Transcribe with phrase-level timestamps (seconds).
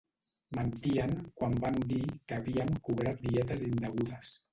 [0.57, 1.99] Mentien quan van dir
[2.31, 4.33] que havíem cobrat dietes indegudes.